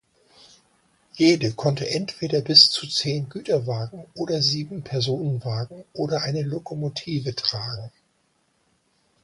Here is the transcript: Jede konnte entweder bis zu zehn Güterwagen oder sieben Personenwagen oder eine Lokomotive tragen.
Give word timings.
Jede 1.13 1.51
konnte 1.53 1.87
entweder 1.87 2.41
bis 2.41 2.71
zu 2.71 2.87
zehn 2.89 3.29
Güterwagen 3.29 4.03
oder 4.15 4.41
sieben 4.41 4.81
Personenwagen 4.83 5.85
oder 5.93 6.23
eine 6.23 6.41
Lokomotive 6.41 7.35
tragen. 7.35 7.91